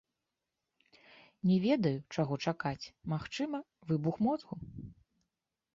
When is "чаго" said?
2.15-2.33